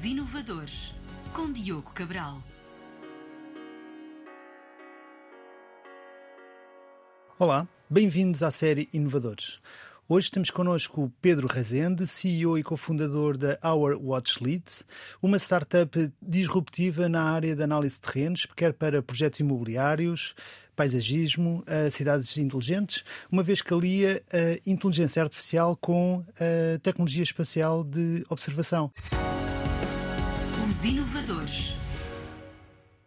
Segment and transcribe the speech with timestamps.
[0.00, 0.94] Os Inovadores,
[1.34, 2.42] com Diogo Cabral.
[7.38, 9.60] Olá, bem-vindos à série Inovadores.
[10.08, 14.64] Hoje temos connosco Pedro Rezende, CEO e cofundador da Our Watch Lead,
[15.20, 20.34] uma startup disruptiva na área de análise de terrenos, quer para projetos imobiliários,
[20.74, 28.24] paisagismo, cidades inteligentes, uma vez que alia a inteligência artificial com a tecnologia espacial de
[28.30, 28.90] observação.
[30.70, 31.74] Os Inovadores.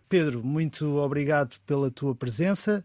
[0.10, 2.84] Pedro, muito obrigado pela tua presença.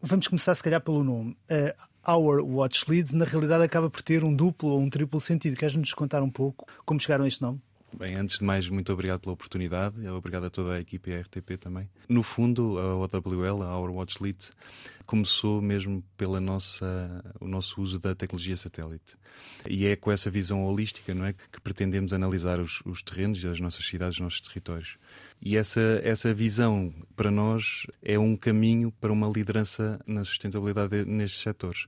[0.00, 1.36] Vamos começar, se calhar, pelo nome.
[1.50, 5.56] Uh, Our Watch Leads, na realidade, acaba por ter um duplo ou um triplo sentido.
[5.56, 7.60] Queres-nos contar um pouco como chegaram a este nome?
[7.98, 10.06] Bem, antes de mais, muito obrigado pela oportunidade.
[10.06, 11.90] Obrigado a toda a equipe e a RTP também.
[12.08, 14.38] No fundo, a OWL, a Our Watch Lead,
[15.04, 19.16] começou mesmo pela nossa, o nosso uso da tecnologia satélite.
[19.68, 23.60] E é com essa visão holística não é, que pretendemos analisar os, os terrenos das
[23.60, 24.98] nossas cidades, dos nossos territórios.
[25.40, 31.40] E essa, essa visão, para nós, é um caminho para uma liderança na sustentabilidade nestes
[31.40, 31.86] setores.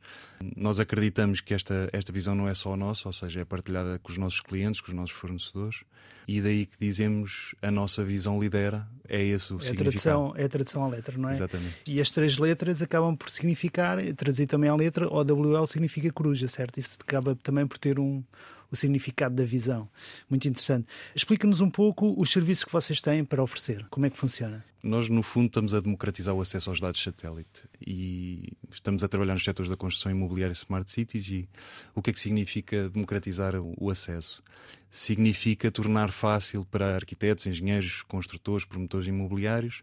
[0.56, 4.10] Nós acreditamos que esta, esta visão não é só nossa, ou seja, é partilhada com
[4.10, 5.84] os nossos clientes, com os nossos fornecedores,
[6.26, 9.90] e daí que dizemos a nossa visão lidera, é esse o é significado.
[9.90, 11.32] Tradução, é a tradução à letra, não é?
[11.32, 11.76] Exatamente.
[11.86, 16.78] E as três letras acabam por significar, traduzir também à letra, OWL significa coruja, certo?
[16.78, 18.22] Isso acaba também por ter um,
[18.70, 19.88] o significado da visão.
[20.28, 20.86] Muito interessante.
[21.14, 23.86] Explica-nos um pouco os serviços que vocês têm para oferecer.
[23.90, 24.64] Como é que funciona?
[24.82, 29.32] Nós, no fundo, estamos a democratizar o acesso aos dados satélite e estamos a trabalhar
[29.32, 31.28] nos setores da construção imobiliária smart cities.
[31.30, 31.48] E
[31.94, 34.42] o que é que significa democratizar o acesso?
[34.90, 39.82] Significa tornar fácil para arquitetos, engenheiros, construtores, promotores imobiliários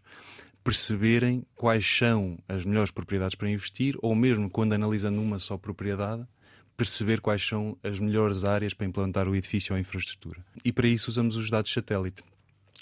[0.62, 6.26] perceberem quais são as melhores propriedades para investir, ou mesmo quando analisando uma só propriedade,
[6.76, 10.44] perceber quais são as melhores áreas para implantar o edifício ou a infraestrutura.
[10.64, 12.22] E para isso usamos os dados satélite.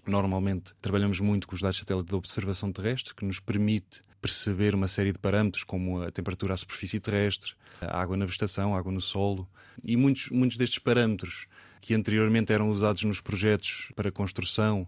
[0.06, 4.88] Normalmente trabalhamos muito com os dados satélite da observação terrestre, que nos permite perceber uma
[4.88, 8.92] série de parâmetros, como a temperatura à superfície terrestre, a água na vegetação, a água
[8.92, 9.48] no solo,
[9.82, 11.46] e muitos, muitos destes parâmetros
[11.80, 14.86] que anteriormente eram usados nos projetos para construção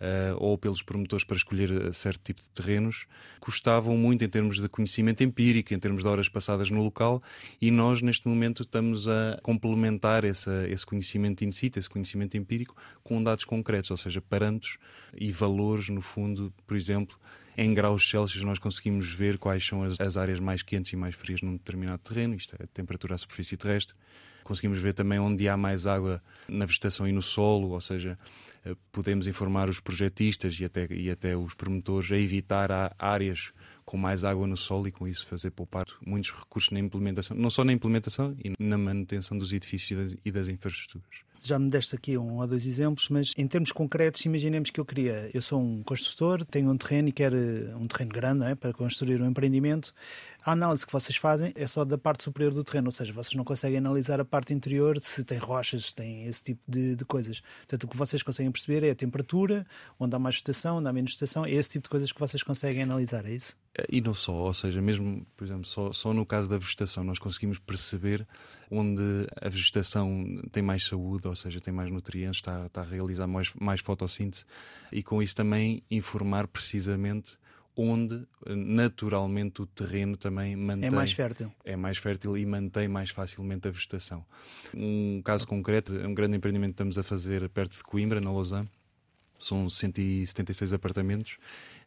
[0.00, 3.06] uh, ou pelos promotores para escolher eh, certo tipo de terrenos,
[3.38, 7.22] custavam muito em termos de conhecimento empírico, em termos de horas passadas no local,
[7.60, 12.74] e nós, neste momento, estamos a complementar essa, esse conhecimento in situ, esse conhecimento empírico,
[13.02, 14.78] com dados concretos, ou seja, parâmetros
[15.14, 17.16] e valores, no fundo, por exemplo,
[17.56, 21.14] em graus Celsius nós conseguimos ver quais são as, as, áreas mais quentes e mais
[21.14, 23.94] frias num determinado terreno, isto é a temperatura à superfície terrestre.
[24.42, 28.18] Conseguimos ver também onde há mais água na vegetação e no solo, ou seja,
[28.92, 33.52] podemos informar os projetistas e até, e até os promotores a evitar áreas
[33.84, 37.50] com mais água no solo e com isso fazer poupar muitos recursos na implementação, não
[37.50, 41.29] só na implementação e na manutenção dos edifícios e das infraestruturas.
[41.42, 44.84] Já me deste aqui um ou dois exemplos, mas em termos concretos, imaginemos que eu
[44.84, 47.36] queria, eu sou um construtor, tenho um terreno e quero
[47.78, 49.94] um terreno grande é, para construir um empreendimento.
[50.44, 53.34] A análise que vocês fazem é só da parte superior do terreno, ou seja, vocês
[53.34, 57.04] não conseguem analisar a parte interior, se tem rochas, se tem esse tipo de, de
[57.04, 57.40] coisas.
[57.60, 59.66] Portanto, o que vocês conseguem perceber é a temperatura,
[59.98, 62.42] onde há mais estação, onde há menos estação, é esse tipo de coisas que vocês
[62.42, 63.56] conseguem analisar, é isso?
[63.88, 67.18] E não só, ou seja, mesmo, por exemplo, só, só no caso da vegetação, nós
[67.18, 68.26] conseguimos perceber
[68.70, 73.26] onde a vegetação tem mais saúde, ou seja, tem mais nutrientes, está, está a realizar
[73.26, 74.44] mais, mais fotossíntese,
[74.92, 77.38] e com isso também informar precisamente
[77.76, 80.88] onde naturalmente o terreno também mantém.
[80.88, 81.52] É mais fértil.
[81.64, 84.24] É mais fértil e mantém mais facilmente a vegetação.
[84.74, 88.68] Um caso concreto, um grande empreendimento que estamos a fazer perto de Coimbra, na Lausanne,
[89.38, 91.38] são 176 apartamentos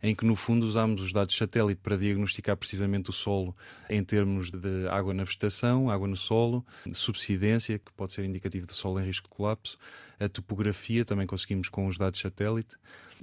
[0.03, 3.55] em que no fundo usamos os dados satélite para diagnosticar precisamente o solo
[3.89, 8.73] em termos de água na vegetação, água no solo, subsidência, que pode ser indicativo de
[8.73, 9.79] solo em risco de colapso,
[10.19, 12.75] a topografia também conseguimos com os dados satélite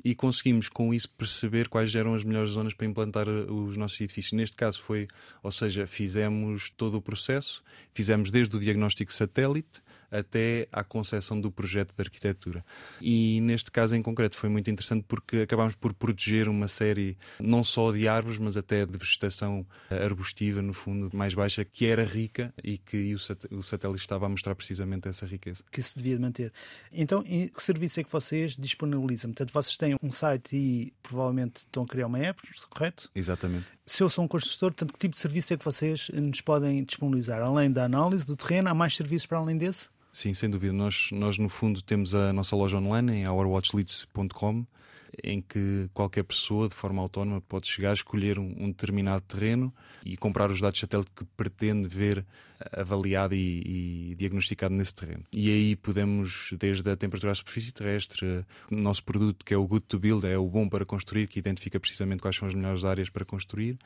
[0.03, 4.33] e conseguimos com isso perceber quais eram as melhores zonas para implantar os nossos edifícios.
[4.33, 5.07] Neste caso foi,
[5.43, 11.51] ou seja, fizemos todo o processo, fizemos desde o diagnóstico satélite até à concepção do
[11.51, 12.65] projeto de arquitetura.
[13.01, 17.62] E neste caso em concreto foi muito interessante porque acabámos por proteger uma série não
[17.62, 22.53] só de árvores, mas até de vegetação arbustiva, no fundo, mais baixa, que era rica
[22.62, 23.15] e que
[23.51, 25.62] o satélite estava a mostrar precisamente essa riqueza.
[25.71, 26.53] Que se devia manter.
[26.92, 29.30] Então, que serviço é que vocês disponibilizam?
[29.30, 33.10] Portanto, vocês têm um site e provavelmente estão a criar uma app, correto?
[33.15, 33.66] Exatamente.
[33.86, 36.84] Se eu sou um construtor, portanto, que tipo de serviço é que vocês nos podem
[36.84, 37.42] disponibilizar?
[37.42, 39.89] Além da análise do terreno, há mais serviços para além desse?
[40.12, 40.72] Sim, sem dúvida.
[40.72, 44.66] Nós, nós no fundo, temos a nossa loja online em ourwatchleads.com
[45.22, 49.74] em que qualquer pessoa, de forma autónoma, pode chegar a escolher um, um determinado terreno
[50.04, 52.24] e comprar os dados satélite que pretende ver
[52.72, 55.24] avaliado e, e, diagnosticado nesse terreno.
[55.33, 59.66] E aí podemos, desde a temperatura à superfície terrestre, o nosso produto, que é o
[59.66, 62.84] Good to Build, é o bom para construir, que identifica precisamente quais são as melhores
[62.84, 63.78] áreas para construir.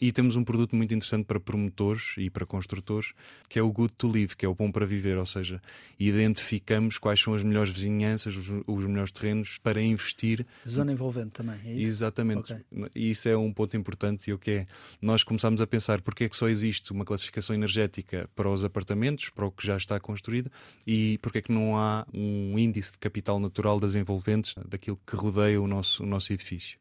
[0.00, 3.12] E temos um produto muito interessante para promotores e para construtores,
[3.48, 5.60] que é o Good to Live, que é o bom para viver, ou seja,
[5.98, 10.46] identificamos quais são as melhores vizinhanças, os, os melhores terrenos para investir.
[10.68, 11.88] Zona envolvente também, é isso?
[11.88, 12.52] Exatamente.
[12.52, 12.64] Okay.
[12.94, 14.66] E isso é um ponto importante e o que é,
[15.00, 19.30] nós começamos a pensar porque é que só existe uma classificação energética para os apartamentos,
[19.30, 20.50] para o que já está construído
[20.86, 25.16] e porque é que não há um índice de capital natural das envolventes, daquilo que
[25.16, 26.78] rodeia o nosso, o nosso edifício.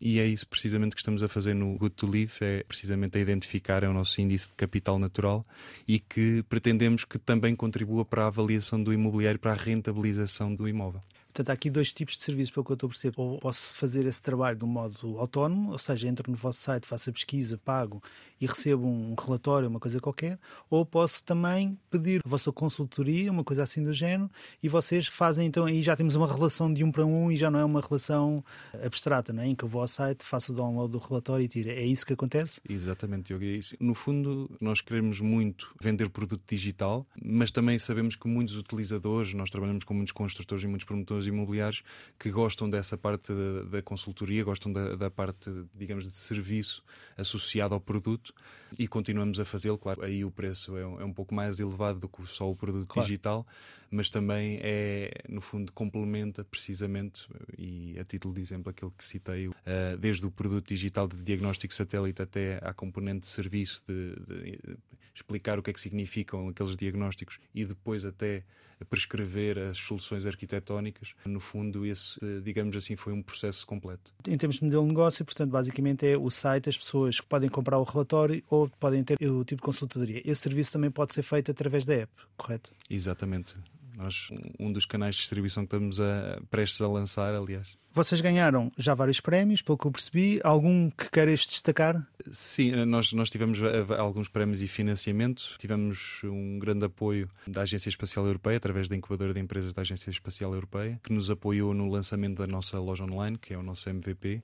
[0.00, 3.20] E é isso precisamente que estamos a fazer no Good to Live, é precisamente a
[3.20, 5.46] identificar é o nosso índice de capital natural
[5.86, 10.66] e que pretendemos que também contribua para a avaliação do imobiliário, para a rentabilização do
[10.66, 11.02] imóvel.
[11.32, 13.14] Portanto, há aqui dois tipos de serviços, pelo que eu estou a perceber.
[13.16, 16.86] Ou posso fazer esse trabalho de um modo autónomo, ou seja, entro no vosso site,
[16.86, 18.02] faço a pesquisa, pago
[18.40, 20.38] e recebo um relatório, uma coisa qualquer,
[20.70, 24.30] ou posso também pedir a vossa consultoria, uma coisa assim do género,
[24.62, 27.50] e vocês fazem então, aí já temos uma relação de um para um e já
[27.50, 28.42] não é uma relação
[28.82, 29.46] abstrata, não é?
[29.46, 31.68] em que eu vou ao site, faço o download do relatório e tiro.
[31.68, 32.60] É isso que acontece?
[32.66, 33.76] Exatamente, Diogo, é isso.
[33.78, 39.50] No fundo, nós queremos muito vender produto digital, mas também sabemos que muitos utilizadores, nós
[39.50, 41.82] trabalhamos com muitos construtores e muitos promotores imobiliários
[42.18, 46.82] que gostam dessa parte da, da consultoria, gostam da, da parte, digamos, de serviço
[47.16, 48.34] associado ao produto produto
[48.78, 49.78] e continuamos a fazê-lo.
[49.78, 52.56] Claro, aí o preço é um, é um, pouco mais elevado do que só o
[52.56, 53.06] produto claro.
[53.06, 53.46] digital,
[53.90, 57.26] mas também é, no fundo, complementa precisamente,
[57.58, 59.54] e a título de exemplo, aquilo que citei, uh,
[59.98, 64.78] desde o produto digital de diagnóstico satélite até à componente de serviço, de, de, de
[65.14, 68.44] explicar o que é que significam aqueles diagnósticos e depois até
[68.88, 71.09] prescrever as soluções arquitetónicas.
[71.24, 74.12] No fundo, esse, digamos assim, foi um processo completo.
[74.26, 77.48] Em termos de modelo de negócio, portanto, basicamente é o site, as pessoas que podem
[77.48, 80.22] comprar o relatório ou podem ter o tipo de consultoria.
[80.24, 82.72] Esse serviço também pode ser feito através da app, correto?
[82.88, 83.56] Exatamente.
[83.96, 84.28] Nós,
[84.58, 87.79] um dos canais de distribuição que estamos a, prestes a lançar, aliás.
[87.92, 90.40] Vocês ganharam já vários prémios, pelo que eu percebi.
[90.44, 92.06] Algum que queiras destacar?
[92.30, 95.56] Sim, nós, nós tivemos eh, alguns prémios e financiamento.
[95.58, 100.08] Tivemos um grande apoio da Agência Espacial Europeia, através da incubadora de empresas da Agência
[100.08, 103.90] Espacial Europeia, que nos apoiou no lançamento da nossa loja online, que é o nosso
[103.90, 104.42] MVP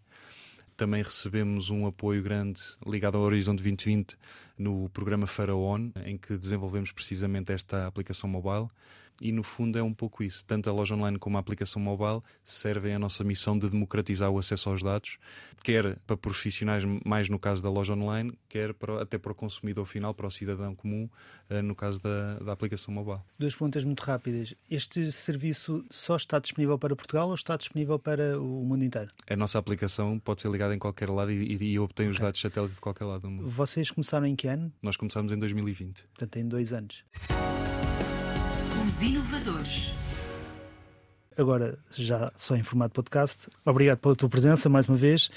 [0.77, 4.17] também recebemos um apoio grande ligado ao Horizonte 2020
[4.59, 8.69] no programa Faraon, em que desenvolvemos precisamente esta aplicação mobile
[9.21, 10.45] e no fundo é um pouco isso.
[10.45, 14.39] Tanto a loja online como a aplicação mobile servem à nossa missão de democratizar o
[14.39, 15.19] acesso aos dados,
[15.63, 19.87] quer para profissionais, mais no caso da loja online, quer para, até para o consumidor
[19.87, 21.09] final, para o cidadão comum,
[21.49, 23.21] eh, no caso da, da aplicação mobile.
[23.39, 24.55] Duas perguntas muito rápidas.
[24.71, 29.11] Este serviço só está disponível para Portugal ou está disponível para o mundo inteiro?
[29.29, 32.17] A nossa aplicação pode ser ligada em qualquer lado e, e obtém okay.
[32.17, 33.49] os dados satélite de qualquer lado do mundo.
[33.49, 34.73] Vocês começaram em que ano?
[34.83, 36.03] Nós começamos em 2020.
[36.03, 37.05] Portanto, tem dois anos.
[39.01, 39.93] Inovadores.
[41.37, 45.31] Agora, já só em formato podcast, obrigado pela tua presença mais uma vez.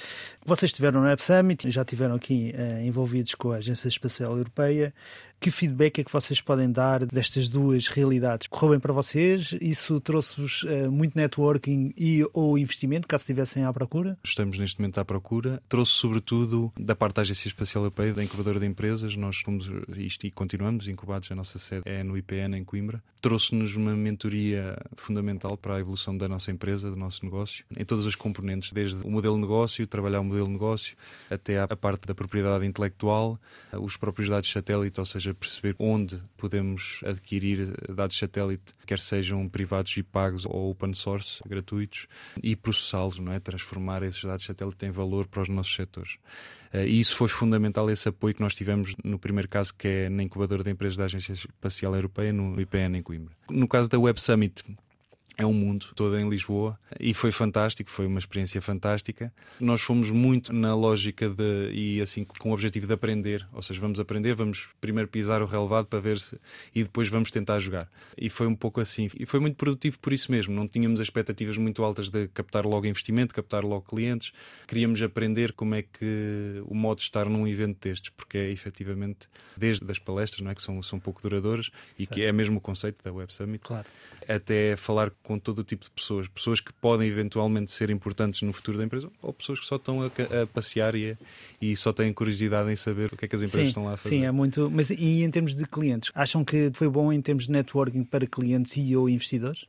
[0.45, 4.93] Vocês estiveram no Web Summit, já estiveram aqui eh, envolvidos com a Agência Espacial Europeia.
[5.39, 8.45] Que feedback é que vocês podem dar destas duas realidades?
[8.47, 9.55] Correu bem para vocês?
[9.61, 14.17] Isso trouxe-vos uh, muito networking e ou investimento, caso estivessem à procura?
[14.21, 15.63] Estamos neste momento à procura.
[15.69, 19.15] Trouxe sobretudo da parte da Agência Espacial Europeia, da incubadora de empresas.
[19.15, 21.31] Nós somos isto e continuamos incubados.
[21.31, 23.01] A nossa sede é no IPN, em Coimbra.
[23.21, 28.05] Trouxe-nos uma mentoria fundamental para a evolução da nossa empresa, do nosso negócio, em todas
[28.05, 30.97] as componentes, desde o modelo de negócio, trabalhar o modelo de negócio,
[31.29, 33.39] até a parte da propriedade intelectual,
[33.73, 39.47] os próprios dados satélite, ou seja, seja, perceber onde podemos adquirir dados satélite, quer sejam
[39.47, 42.07] privados e pagos ou open source, gratuitos,
[42.41, 43.39] e processá-los, não é?
[43.39, 46.17] Transformar esses dados satélite em valor para os nossos setores.
[46.71, 50.09] Eh, e isso foi fundamental, esse apoio que nós tivemos no primeiro caso, que é
[50.09, 53.33] na incubadora de empresas da Agência Espacial Europeia, no IPN em Coimbra.
[53.49, 54.63] No caso da Web Summit,
[55.39, 59.33] é um mundo todo em Lisboa e foi fantástico, foi uma experiência fantástica.
[59.59, 63.79] Nós fomos muito na lógica de e assim com o objetivo de aprender, ou seja,
[63.79, 66.37] vamos aprender, vamos primeiro pisar o relevado para ver se
[66.75, 67.89] e depois vamos tentar jogar.
[68.17, 70.53] E foi um pouco assim, e foi muito produtivo por isso mesmo.
[70.53, 74.31] Não tínhamos expectativas muito altas de captar logo investimento, captar logo clientes.
[74.67, 79.29] Queríamos aprender como é que o modo de estar num evento destes, porque é efetivamente
[79.55, 82.13] desde as palestras, não é que são são pouco duradouras e certo.
[82.13, 83.63] que é mesmo o conceito da Web Summit.
[83.63, 83.85] Claro.
[84.27, 86.27] Até falar com todo o tipo de pessoas.
[86.27, 90.01] Pessoas que podem eventualmente ser importantes no futuro da empresa ou pessoas que só estão
[90.01, 91.17] a, a passear e,
[91.61, 93.93] e, só têm curiosidade em saber o que é que as empresas sim, estão lá
[93.93, 94.15] a fazer.
[94.15, 94.71] Sim, é muito.
[94.71, 98.25] Mas e em termos de clientes, acham que foi bom em termos de networking para
[98.25, 99.65] clientes e ou investidores?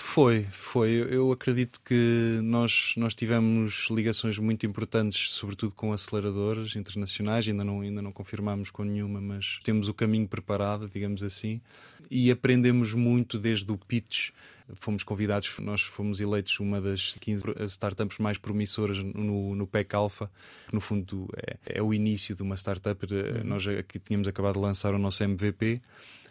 [0.00, 0.90] Foi, foi.
[1.10, 7.80] Eu acredito que nós, nós tivemos ligações muito importantes, sobretudo com aceleradoras internacionais, ainda não,
[7.80, 11.60] ainda não confirmamos com nenhuma, mas temos o caminho preparado, digamos assim,
[12.08, 14.30] e aprendemos muito desde o pitch
[14.74, 20.30] fomos convidados, nós fomos eleitos uma das 15 startups mais promissoras no, no PEC Alpha,
[20.68, 23.04] que no fundo é, é o início de uma startup.
[23.04, 23.44] Uhum.
[23.44, 25.80] Nós aqui tínhamos acabado de lançar o nosso MVP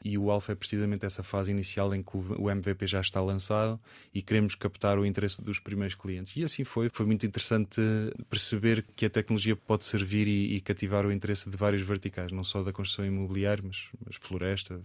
[0.04, 3.80] e o Alpha é precisamente essa fase inicial em que o MVP já está lançado
[4.14, 6.36] e queremos captar o interesse dos primeiros clientes.
[6.36, 6.90] E assim foi.
[6.94, 7.82] Foi muito interessante
[8.30, 12.44] perceber que a tecnologia pode servir e, e cativar o interesse de vários verticais, não
[12.44, 14.80] só da construção imobiliária, mas, mas floresta,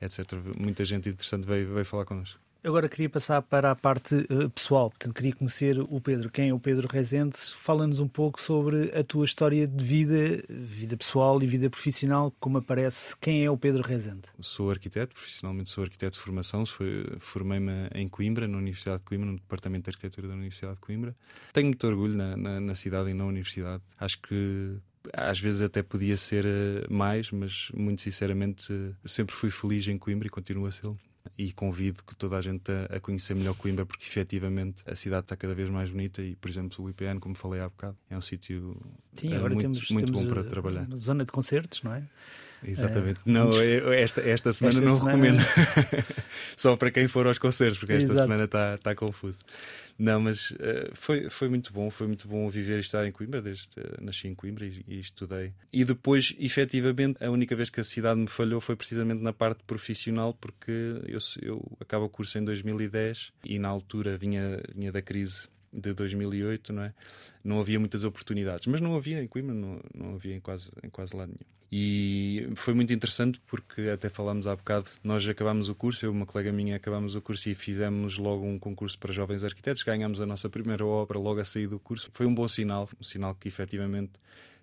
[0.00, 0.20] etc.
[0.58, 2.45] Muita gente interessante veio, veio falar connosco.
[2.66, 6.28] Agora queria passar para a parte uh, pessoal, portanto, queria conhecer o Pedro.
[6.28, 7.36] Quem é o Pedro Rezende?
[7.36, 12.58] Fala-nos um pouco sobre a tua história de vida, vida pessoal e vida profissional, como
[12.58, 13.16] aparece.
[13.20, 14.22] Quem é o Pedro Rezende?
[14.40, 16.64] Sou arquiteto, profissionalmente sou arquiteto de formação,
[17.20, 21.14] formei-me em Coimbra, na Universidade de Coimbra, no Departamento de Arquitetura da Universidade de Coimbra.
[21.52, 23.84] Tenho muito orgulho na, na, na cidade e na universidade.
[23.96, 24.76] Acho que
[25.12, 28.72] às vezes até podia ser eh, mais, mas muito sinceramente
[29.04, 30.88] sempre fui feliz em Coimbra e continuo a ser
[31.36, 35.24] e convido que toda a gente a, a, conhecer melhor Coimbra, porque efetivamente a cidade
[35.24, 38.16] está cada vez mais bonita e, por exemplo, o IPN, como falei há bocado, é
[38.16, 38.76] um sítio
[39.14, 40.86] Sim, agora muito, temos, muito temos bom para trabalhar.
[40.96, 42.02] Zona de concertos, não é?
[42.64, 43.20] Exatamente.
[43.26, 43.50] É, não,
[43.92, 45.42] esta, esta semana esta não semana...
[45.42, 46.06] recomendo.
[46.56, 48.20] Só para quem for aos concertos, porque esta Exato.
[48.22, 49.40] semana está tá confuso.
[49.98, 53.40] Não, mas uh, foi, foi muito bom, foi muito bom viver e estar em Coimbra,
[53.40, 55.52] desde uh, nasci em Coimbra e, e, estudei.
[55.72, 59.62] E depois, efetivamente, a única vez que a cidade me falhou foi precisamente na parte
[59.64, 60.72] profissional, porque
[61.06, 65.92] eu, eu acabo o curso em 2010 e na altura vinha, vinha da crise de
[65.92, 66.94] 2008, não é?
[67.44, 70.88] Não havia muitas oportunidades, mas não havia em Coimbra, não, não havia em quase, em
[70.88, 71.56] quase lado nenhum.
[71.70, 76.16] E foi muito interessante porque até falámos há bocado, nós acabámos o curso, eu e
[76.16, 80.20] uma colega minha acabámos o curso e fizemos logo um concurso para jovens arquitetos, ganhámos
[80.20, 82.10] a nossa primeira obra logo a sair do curso.
[82.14, 84.12] Foi um bom sinal, um sinal que efetivamente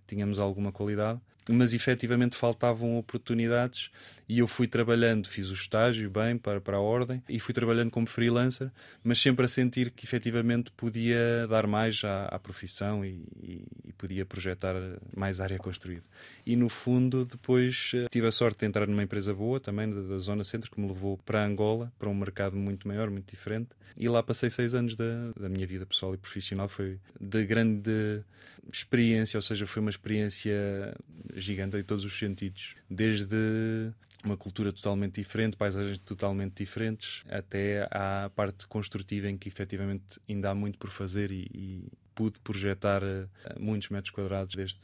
[0.07, 1.19] tínhamos alguma qualidade
[1.49, 3.89] mas efetivamente faltavam oportunidades
[4.27, 7.91] e eu fui trabalhando, fiz o estágio bem para, para a ordem e fui trabalhando
[7.91, 8.71] como freelancer,
[9.03, 13.93] mas sempre a sentir que efetivamente podia dar mais à, à profissão e, e, e,
[13.93, 14.75] podia projetar
[15.15, 16.03] mais área construída.
[16.45, 20.01] E no fundo, depois eh, tive a sorte de entrar numa empresa boa também da,
[20.01, 23.69] da Zona Centro que me levou para Angola, para um mercado muito maior, muito diferente.
[23.95, 26.67] E lá passei seis anos da, da minha vida pessoal e profissional.
[26.67, 28.23] Foi de grande
[28.71, 30.95] experiência, ou seja, foi uma experiência
[31.35, 32.75] gigante em todos os sentidos.
[32.89, 33.91] Desde
[34.23, 40.51] uma cultura totalmente diferente, paisagens totalmente diferentes, até à parte construtiva em que efetivamente ainda
[40.51, 43.27] há muito por fazer e, e pude projetar uh,
[43.59, 44.79] muitos metros quadrados, desde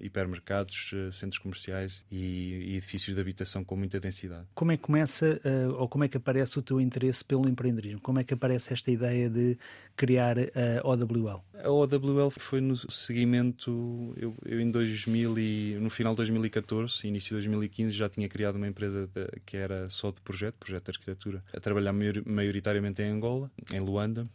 [0.00, 4.46] hipermercados, uh, centros comerciais e, e, edifícios de habitação com muita densidade.
[4.54, 8.00] Como é que começa, uh, ou como é que aparece o teu interesse pelo empreendedorismo?
[8.00, 9.56] Como é que aparece esta ideia de
[9.96, 11.44] criar a OWL?
[11.62, 17.28] A OWL foi no seguimento, eu, eu em 2000 e, no final de 2014, início
[17.28, 20.90] de 2015, já tinha criado uma empresa de, que era só de projeto, projeto de
[20.90, 24.28] arquitetura, a trabalhar maioritariamente em Angola, em Luanda,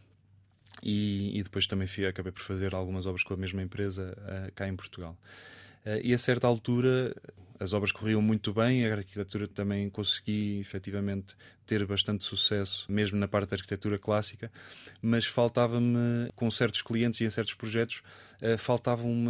[0.82, 4.52] e, e depois também fui, acabei por fazer algumas obras com a mesma empresa uh,
[4.54, 5.16] cá em Portugal.
[5.84, 7.14] Uh, e a certa altura
[7.60, 11.34] as obras corriam muito bem, a arquitetura também consegui efetivamente
[11.68, 14.50] ter bastante sucesso, mesmo na parte da arquitetura clássica,
[15.02, 18.02] mas faltava-me, com certos clientes e em certos projetos,
[18.40, 19.28] uh, faltava-me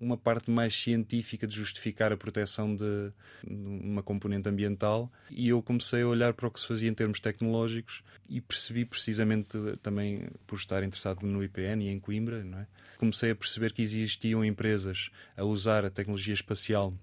[0.00, 3.12] uma parte mais científica de justificar a proteção de,
[3.46, 7.20] uma componente ambiental e eu comecei a olhar para o que se fazia em termos
[7.20, 12.66] tecnológicos e percebi precisamente também por estar interessado no IPN e em Coimbra, é?
[12.96, 16.94] comecei a perceber que existiam empresas a usar a tecnologia espacial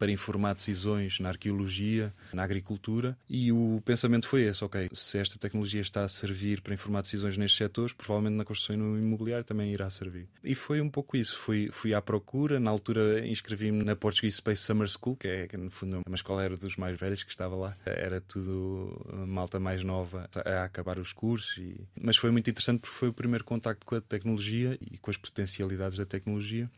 [0.00, 5.38] para informar decisões na arqueologia, na agricultura, e o pensamento foi esse: ok, se esta
[5.38, 9.44] tecnologia está a servir para informar decisões nestes setores, provavelmente na construção e no imobiliário
[9.44, 10.26] também irá servir.
[10.42, 11.36] E foi um pouco isso.
[11.36, 15.70] Fui, fui à procura, na altura inscrevi-me na Portuguese Space Summer School, que é, no
[15.70, 17.76] fundo, uma escola era dos mais velhos que estava lá.
[17.84, 21.78] Era tudo malta mais nova a acabar os cursos, e...
[22.00, 25.18] mas foi muito interessante porque foi o primeiro contacto com a tecnologia e com as
[25.18, 26.70] potencialidades da tecnologia.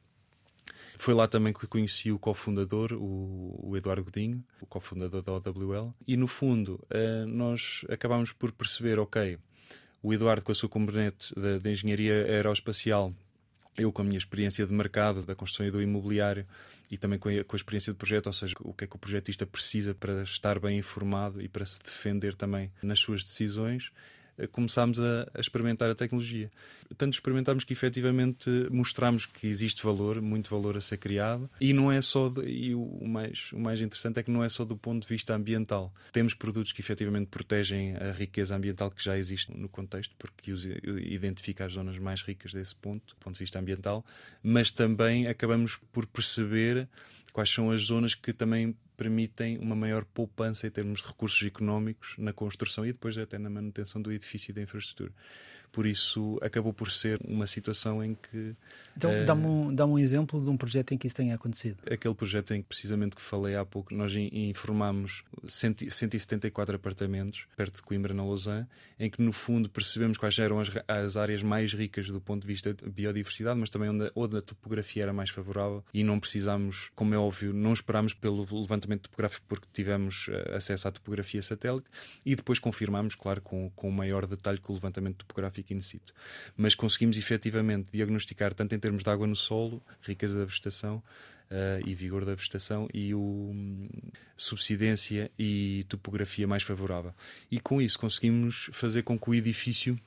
[1.02, 5.92] Foi lá também que conheci o cofundador, o, o Eduardo Godinho, o cofundador da OWL,
[6.06, 9.36] e no fundo uh, nós acabámos por perceber, ok,
[10.00, 13.12] o Eduardo com a sua componente de, engenharia aeroespacial,
[13.76, 16.46] eu com a minha experiência de mercado, da construção e do imobiliário,
[16.88, 18.94] e também com a, com a, experiência de projeto, ou seja, o que é que
[18.94, 23.90] o projetista precisa para estar bem informado e para se defender também nas suas decisões.
[24.50, 26.50] Começámos a, a, experimentar a tecnologia.
[26.96, 31.90] Tanto experimentámos que efetivamente mostramos que existe valor, muito valor a ser criado, e não
[31.90, 34.76] é só, de, e o mais, o mais interessante é que não é só do
[34.76, 35.92] ponto de vista ambiental.
[36.12, 40.64] Temos produtos que efetivamente protegem a riqueza ambiental que já existe no contexto, porque os
[40.64, 44.04] identifica as zonas mais ricas desse ponto, do ponto de vista ambiental,
[44.42, 46.88] mas também acabamos por perceber
[47.32, 52.14] quais são as zonas que também permitem uma maior poupança em termos de recursos económicos
[52.18, 55.12] na construção e depois até na manutenção do edifício e da infraestrutura.
[55.72, 58.54] Por isso, acabou por ser uma situação em que.
[58.94, 61.78] Então, uh, dá-me um, dá um exemplo de um projeto em que isso tenha acontecido.
[61.90, 67.82] Aquele projeto em que, precisamente, que falei há pouco, nós informámos 174 apartamentos perto de
[67.82, 68.66] Coimbra, na Lausanne,
[69.00, 72.46] em que, no fundo, percebemos quais eram as, as áreas mais ricas do ponto de
[72.46, 76.90] vista de biodiversidade, mas também onde, onde a topografia era mais favorável e não precisamos,
[76.94, 81.86] como é óbvio, não esperámos pelo levantamento topográfico porque tivemos eh, acesso à topografia satélite
[82.24, 86.12] e depois confirmámos, claro, com, com o maior detalhe que o levantamento topográfico in situ.
[86.56, 91.02] Mas conseguimos efetivamente diagnosticar, tanto em termos de água no solo, riqueza da vegetação,
[91.52, 93.86] Uh, e vigor da vegetação e o um,
[94.34, 97.12] subsidência e topografia mais favorável.
[97.50, 100.00] E com isso conseguimos fazer com que o edifício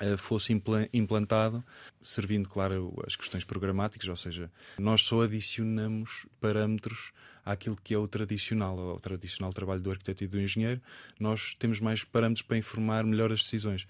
[0.00, 1.64] uh, fosse impl implantado,
[2.00, 4.48] servindo, claro, as questões programáticas, ou seja,
[4.78, 7.10] nós só adicionamos parâmetros
[7.46, 10.80] àquilo que é o tradicional, o tradicional trabalho do arquiteto e do engenheiro,
[11.18, 13.86] nós temos mais parâmetros para informar melhor as decisões.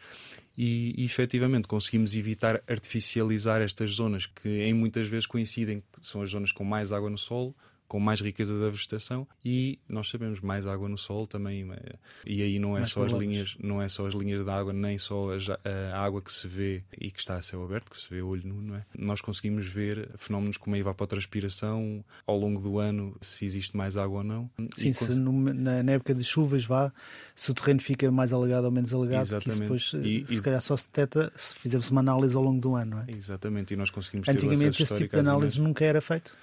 [0.57, 6.31] E, e efetivamente conseguimos evitar artificializar estas zonas que em muitas vezes coincidem, são as
[6.31, 7.55] zonas com mais água no solo,
[7.89, 12.43] com mais riqueza da vegetação e nós sabemos mais água no solo também eh, e
[12.43, 14.99] aí não é mais só as linhas não é só as linhas de água nem
[14.99, 15.31] só
[15.65, 18.47] a, água que se vê e que está a céu aberto que se vê olho
[18.47, 18.85] nu não é?
[18.99, 24.19] Nós conseguimos ver fenómenos como a evapotranspiração ao longo do ano se existe mais água
[24.19, 24.51] ou não.
[24.77, 26.93] Sim se no, na, na, época de chuvas vá
[27.35, 29.61] se o terreno fica mais alagado ou menos alagado exatamente.
[29.61, 30.43] depois e, se e...
[30.43, 33.07] calhar só se detecta se fizermos uma análise ao longo do ano não é?
[33.09, 36.37] Exatamente e nós conseguimos antigamente esse tipo de análise nunca era feito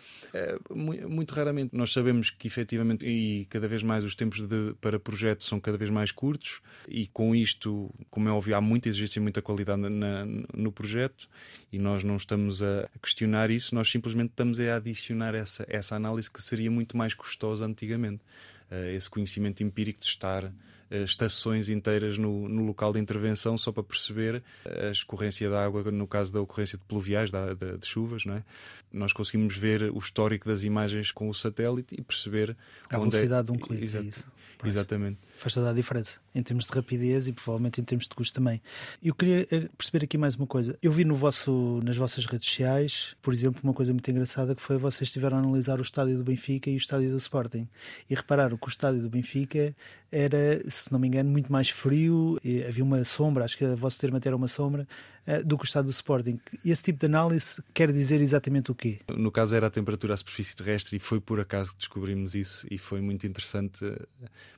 [0.73, 1.75] muito raramente.
[1.75, 5.77] Nós sabemos que efetivamente, e cada vez mais os tempos de, para projetos são cada
[5.77, 9.81] vez mais curtos, e com isto, como é óbvio, há muita exigência e muita qualidade
[9.81, 11.29] na, no projeto,
[11.71, 16.31] e nós não estamos a questionar isso, nós simplesmente estamos a adicionar essa, essa análise
[16.31, 18.23] que seria muito mais custosa antigamente.
[18.71, 20.51] Uh, esse conhecimento empírico de estar eh,
[20.89, 26.07] estações inteiras no, no, local de intervenção só para perceber a escorrência da água no
[26.07, 28.25] caso da ocorrência de pluviais, da, de, de chuvas.
[28.25, 28.43] Não é?
[28.91, 32.55] Nós conseguimos ver o histórico das imagens com o satélite e perceber
[32.89, 33.51] a é velocidade é...
[33.51, 33.83] de um clique.
[33.83, 34.05] Exato.
[34.05, 34.31] É isso.
[34.63, 35.19] Exatamente.
[35.37, 38.61] Faz toda a diferença, em termos de rapidez e provavelmente em termos de custo também.
[39.01, 40.77] Eu queria eh, perceber aqui mais uma coisa.
[40.81, 44.61] Eu vi no vosso, nas vossas redes sociais, por exemplo, uma coisa muito engraçada que
[44.61, 47.67] foi vocês estiveram a analisar o estádio do Benfica e o estádio do Sporting.
[48.09, 49.75] E repararam que o estádio do Benfica
[50.11, 53.99] era, se não me engano, muito mais frio, havia uma sombra, acho que o vosso
[53.99, 54.87] termo até era uma sombra,
[55.25, 56.39] eh, do que o estado do Sporting.
[56.65, 58.99] Esse tipo de análise quer dizer exatamente o quê?
[59.07, 62.67] No caso era a temperatura à superfície terrestre e foi por acaso que descobrimos isso
[62.69, 63.85] e foi muito interessante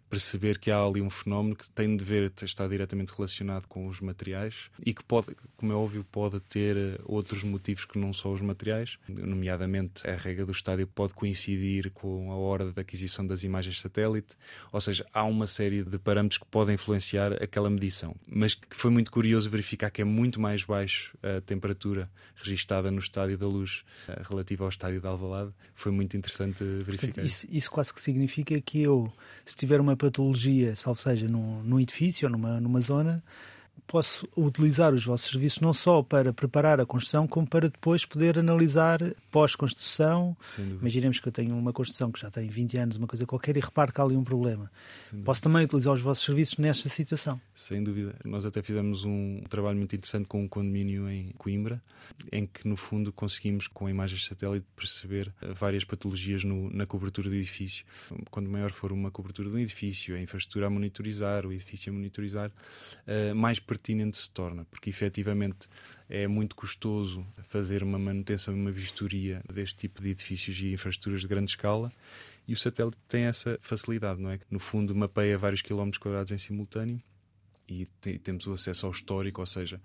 [0.10, 4.00] perceber que há ali um fenómeno que tem de ver, está diretamente relacionado com os
[4.00, 8.32] materiais e que pode, como é óbvio, pode ter eh, outros motivos que não só
[8.32, 13.44] os materiais, nomeadamente a rega do estádio pode coincidir com a hora da aquisição das
[13.44, 14.36] imagens satélite,
[14.72, 18.91] ou seja, há uma série de parâmetros que podem influenciar aquela medição, mas que foi
[18.91, 23.84] muito curioso verificar que é muito mais baixo a temperatura registada no Estádio da Luz
[24.08, 27.24] eh, relativa ao Estádio de Alvalade, foi muito interessante verificar.
[27.24, 29.12] Isso, isso quase que significa que eu,
[29.46, 33.24] se tiver uma patologia, salvo seja num, num edifício ou numa, numa zona,
[33.88, 38.40] posso utilizar os vossos serviços não só para preparar a construção, como para depois poder
[38.40, 39.00] analisar
[39.32, 40.36] pós-construção.
[40.58, 43.60] Imaginemos que eu tenho uma construção que já tem 20 anos, uma coisa qualquer, e
[43.60, 44.72] reparo que há ali um problema.
[45.24, 47.40] Posso também utilizar os vossos serviços nesta situação.
[47.54, 48.16] Sem dúvida.
[48.24, 51.82] Nós até fizemos um trabalho muito interessante com um condomínio em Coimbra,
[52.32, 57.30] em que, no fundo, conseguimos, com imagens de satélite, perceber várias patologias no, na cobertura
[57.30, 57.86] do edifício.
[58.30, 61.96] Quanto maior for uma cobertura de um edifício, a infraestrutura a monitorizar, o edifício a
[61.96, 62.52] monitorizar,
[63.08, 65.67] eh, mais pertinente se torna, porque efetivamente
[66.10, 71.28] é muito custoso fazer uma manutenção uma vistoria deste tipo de edifícios e infraestruturas de
[71.28, 71.91] grande escala.
[72.47, 74.38] E o satélite tem essa facilidade, não é?
[74.38, 77.01] Que no fundo mapeia vários quilómetros quadrados em simultâneo
[77.67, 77.86] e
[78.19, 79.82] temos o acesso ao histórico, ou seja,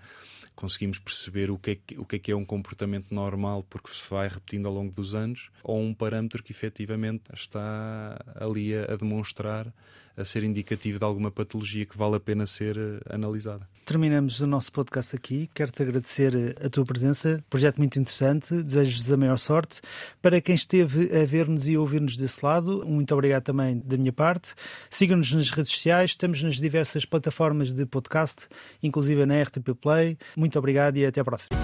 [0.55, 3.91] conseguimos perceber o que, é que, o que é que é um comportamento normal porque
[3.91, 8.93] se vai repetindo ao longo dos anos, ou um parâmetro que efetivamente está ali a,
[8.93, 9.73] a demonstrar
[10.17, 13.67] a ser indicativo de alguma patologia que vale a pena ser uh, analisada.
[13.87, 15.51] Terminamos o nosso podcast aqui.
[15.53, 17.43] Quero-te agradecer eh, a tua presença.
[17.51, 18.63] Projeto muito interessante.
[18.63, 19.81] Desejo-vos a maior sorte.
[20.23, 24.55] Para quem esteve a ver-nos e ouvir-nos desse lado, muito obrigado também da minha parte.
[24.89, 26.11] Sigam-nos nas redes sociais.
[26.11, 28.47] Estamos nas diversas plataformas de podcast,
[28.83, 30.19] inclusive na RTP Play.
[30.37, 31.59] Muito obrigado e até à próxima.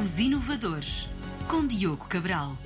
[0.00, 1.08] Os Inovadores,
[1.48, 2.56] com Diogo Cabral.